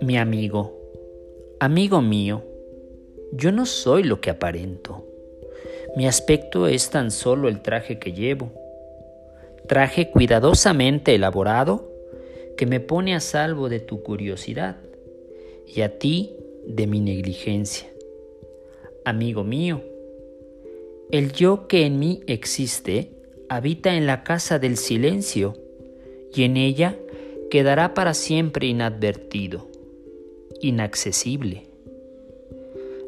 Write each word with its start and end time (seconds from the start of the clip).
Mi 0.00 0.18
amigo, 0.18 0.78
amigo 1.60 2.02
mío, 2.02 2.42
yo 3.32 3.52
no 3.52 3.64
soy 3.64 4.02
lo 4.02 4.20
que 4.20 4.30
aparento. 4.30 5.06
Mi 5.96 6.06
aspecto 6.06 6.66
es 6.66 6.90
tan 6.90 7.10
solo 7.10 7.48
el 7.48 7.62
traje 7.62 7.98
que 7.98 8.12
llevo, 8.12 8.50
traje 9.66 10.10
cuidadosamente 10.10 11.14
elaborado 11.14 11.90
que 12.56 12.66
me 12.66 12.80
pone 12.80 13.14
a 13.14 13.20
salvo 13.20 13.68
de 13.68 13.80
tu 13.80 14.02
curiosidad 14.02 14.76
y 15.66 15.80
a 15.80 15.98
ti 15.98 16.36
de 16.66 16.86
mi 16.86 17.00
negligencia. 17.00 17.88
Amigo 19.04 19.44
mío, 19.44 19.82
el 21.10 21.32
yo 21.32 21.68
que 21.68 21.86
en 21.86 21.98
mí 21.98 22.22
existe 22.26 23.23
habita 23.48 23.94
en 23.94 24.06
la 24.06 24.24
casa 24.24 24.58
del 24.58 24.76
silencio 24.76 25.54
y 26.34 26.44
en 26.44 26.56
ella 26.56 26.96
quedará 27.50 27.94
para 27.94 28.14
siempre 28.14 28.66
inadvertido 28.66 29.74
inaccesible. 30.60 31.66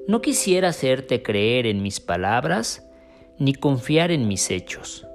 No 0.06 0.22
quisiera 0.22 0.68
hacerte 0.68 1.22
creer 1.22 1.66
en 1.66 1.82
mis 1.82 2.00
palabras 2.00 2.86
ni 3.38 3.54
confiar 3.54 4.10
en 4.10 4.28
mis 4.28 4.50
hechos, 4.50 5.06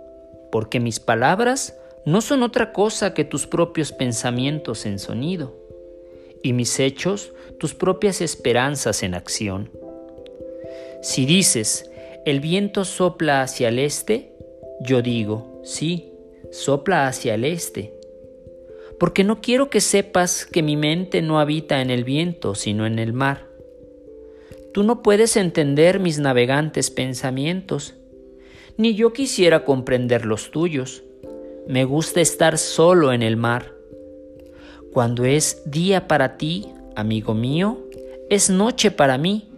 porque 0.51 0.79
mis 0.79 0.99
palabras 0.99 1.77
no 2.05 2.21
son 2.21 2.43
otra 2.43 2.73
cosa 2.73 3.13
que 3.13 3.23
tus 3.23 3.47
propios 3.47 3.91
pensamientos 3.91 4.85
en 4.85 4.99
sonido, 4.99 5.55
y 6.43 6.53
mis 6.53 6.79
hechos 6.79 7.31
tus 7.59 7.73
propias 7.73 8.21
esperanzas 8.21 9.03
en 9.03 9.13
acción. 9.13 9.69
Si 11.01 11.25
dices, 11.25 11.89
el 12.25 12.39
viento 12.39 12.85
sopla 12.85 13.41
hacia 13.43 13.69
el 13.69 13.79
este, 13.79 14.30
yo 14.83 15.01
digo, 15.01 15.61
sí, 15.63 16.11
sopla 16.51 17.07
hacia 17.07 17.35
el 17.35 17.45
este, 17.45 17.93
porque 18.99 19.23
no 19.23 19.41
quiero 19.41 19.69
que 19.69 19.79
sepas 19.81 20.45
que 20.45 20.63
mi 20.63 20.75
mente 20.75 21.21
no 21.21 21.39
habita 21.39 21.81
en 21.81 21.89
el 21.89 22.03
viento, 22.03 22.55
sino 22.55 22.85
en 22.85 22.99
el 22.99 23.13
mar. 23.13 23.47
Tú 24.73 24.83
no 24.83 25.01
puedes 25.03 25.37
entender 25.37 25.99
mis 25.99 26.19
navegantes 26.19 26.89
pensamientos, 26.89 27.95
ni 28.77 28.95
yo 28.95 29.13
quisiera 29.13 29.65
comprender 29.65 30.25
los 30.25 30.49
tuyos. 30.49 31.03
Me 31.67 31.83
gusta 31.85 32.21
estar 32.21 32.57
solo 32.57 33.13
en 33.13 33.21
el 33.21 33.37
mar. 33.37 33.73
Cuando 34.93 35.25
es 35.25 35.61
día 35.65 36.07
para 36.07 36.37
ti, 36.37 36.69
amigo 36.95 37.33
mío, 37.33 37.85
es 38.29 38.49
noche 38.49 38.91
para 38.91 39.17
mí. 39.17 39.49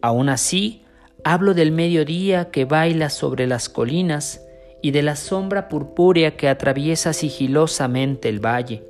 Aún 0.00 0.28
así, 0.28 0.82
hablo 1.24 1.54
del 1.54 1.72
mediodía 1.72 2.50
que 2.50 2.64
baila 2.64 3.10
sobre 3.10 3.46
las 3.46 3.68
colinas, 3.68 4.40
y 4.82 4.92
de 4.92 5.02
la 5.02 5.16
sombra 5.16 5.68
purpúrea 5.68 6.36
que 6.36 6.48
atraviesa 6.48 7.12
sigilosamente 7.12 8.28
el 8.28 8.44
valle, 8.44 8.82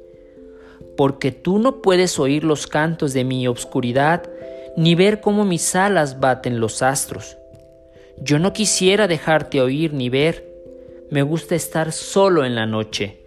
porque 0.96 1.32
tú 1.32 1.58
no 1.58 1.82
puedes 1.82 2.18
oír 2.18 2.44
los 2.44 2.66
cantos 2.66 3.12
de 3.12 3.24
mi 3.24 3.46
obscuridad, 3.46 4.22
ni 4.76 4.94
ver 4.94 5.20
cómo 5.20 5.44
mis 5.44 5.74
alas 5.74 6.20
baten 6.20 6.60
los 6.60 6.82
astros. 6.82 7.36
Yo 8.22 8.38
no 8.38 8.52
quisiera 8.52 9.08
dejarte 9.08 9.60
oír 9.60 9.92
ni 9.92 10.08
ver, 10.08 10.48
me 11.10 11.22
gusta 11.22 11.54
estar 11.54 11.90
solo 11.90 12.44
en 12.44 12.54
la 12.54 12.66
noche. 12.66 13.18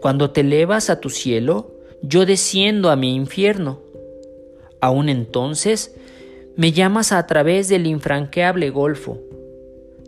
Cuando 0.00 0.30
te 0.30 0.42
elevas 0.42 0.90
a 0.90 1.00
tu 1.00 1.08
cielo, 1.08 1.70
yo 2.02 2.26
desciendo 2.26 2.90
a 2.90 2.96
mi 2.96 3.14
infierno. 3.14 3.80
Aún 4.80 5.08
entonces, 5.08 5.96
me 6.56 6.72
llamas 6.72 7.12
a 7.12 7.26
través 7.26 7.68
del 7.68 7.86
infranqueable 7.86 8.70
golfo, 8.70 9.20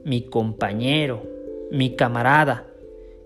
mi 0.04 0.22
compañero, 0.22 1.22
mi 1.70 1.94
camarada. 1.94 2.64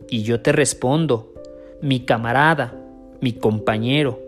Y 0.09 0.25
yo 0.25 0.41
te 0.41 0.51
respondo, 0.51 1.33
mi 1.81 2.01
camarada, 2.01 2.75
mi 3.21 3.33
compañero, 3.33 4.21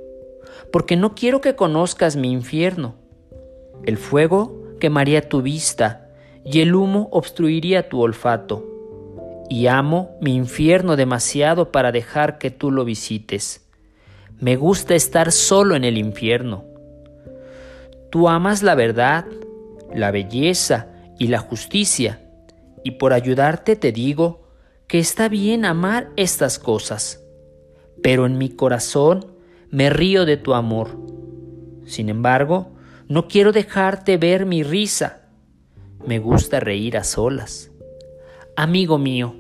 porque 0.71 0.97
no 0.97 1.17
quiero 1.17 1.41
que 1.41 1.57
conozcas 1.57 2.15
mi 2.15 2.31
infierno. 2.31 2.95
El 3.85 3.97
fuego 3.97 4.63
quemaría 4.79 5.29
tu 5.29 5.43
vista 5.43 6.09
y 6.45 6.61
el 6.61 6.77
humo 6.77 7.09
obstruiría 7.11 7.89
tu 7.89 8.01
olfato. 8.01 8.65
Y 9.51 9.67
amo 9.67 10.17
mi 10.21 10.37
infierno 10.37 10.95
demasiado 10.95 11.73
para 11.73 11.91
dejar 11.91 12.39
que 12.39 12.53
tú 12.53 12.71
lo 12.71 12.85
visites. 12.85 13.67
Me 14.39 14.55
gusta 14.55 14.95
estar 14.95 15.33
solo 15.33 15.75
en 15.75 15.83
el 15.83 15.99
infierno. 15.99 16.74
Tú 18.15 18.29
amas 18.29 18.63
la 18.63 18.77
verdad, 18.77 19.27
la 19.93 20.13
belleza 20.13 20.87
y 21.19 21.27
la 21.27 21.41
justicia, 21.41 22.21
y 22.85 22.93
por 22.93 23.13
ayudarte 23.13 23.75
te 23.75 23.91
digo 23.91 24.47
que 24.87 25.01
está 25.01 25.29
bien 25.29 25.65
amar 25.65 26.13
estas 26.15 26.61
cosas, 26.61 27.21
pero 28.05 28.27
en 28.27 28.39
mi 28.39 28.51
corazón 28.51 29.33
me 29.69 29.91
río 29.91 30.27
de 30.27 30.37
tu 30.37 30.55
amor. 30.55 30.97
Sin 31.87 32.09
embargo, 32.09 32.69
no 33.09 33.27
quiero 33.27 33.51
dejarte 33.51 34.17
ver 34.17 34.47
mi 34.47 34.63
risa. 34.63 35.23
Me 36.07 36.21
gusta 36.21 36.61
reír 36.61 36.97
a 36.97 37.03
solas. 37.03 37.73
Amigo 38.55 38.97
mío, 38.97 39.35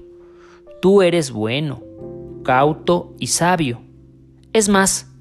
tú 0.82 1.00
eres 1.00 1.30
bueno, 1.30 1.80
cauto 2.42 3.14
y 3.20 3.28
sabio. 3.28 3.82
Es 4.52 4.68
más, 4.68 5.12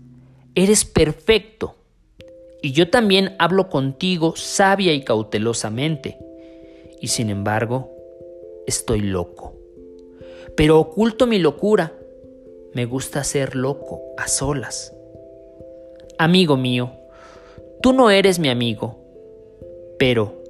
eres 0.55 0.85
perfecto. 0.85 1.82
Y 2.63 2.71
yo 2.71 2.89
también 2.89 3.35
hablo 3.39 3.67
contigo 3.67 4.37
sabia 4.37 4.93
y 4.93 5.03
cautelosamente. 5.03 6.17
Y 7.01 7.09
sin 7.09 7.29
embargo, 7.29 7.91
estoy 8.65 9.01
loco. 9.01 9.53
Pero 10.55 10.79
oculto 10.79 11.27
mi 11.27 11.39
locura. 11.39 11.91
Me 12.73 12.85
gusta 12.85 13.25
ser 13.25 13.57
loco 13.57 14.01
a 14.17 14.29
solas. 14.29 14.95
Amigo 16.17 16.55
mío, 16.55 16.93
tú 17.81 17.91
no 17.91 18.09
eres 18.09 18.39
mi 18.39 18.47
amigo. 18.47 18.97
Pero, 19.99 20.41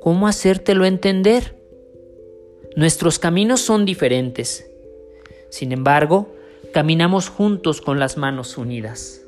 ¿cómo 0.00 0.28
hacértelo 0.28 0.84
entender? 0.84 1.56
Nuestros 2.76 3.18
caminos 3.18 3.62
son 3.62 3.84
diferentes. 3.84 4.70
Sin 5.50 5.72
embargo, 5.72 6.28
caminamos 6.72 7.28
juntos 7.28 7.80
con 7.80 7.98
las 7.98 8.16
manos 8.16 8.56
unidas. 8.56 9.22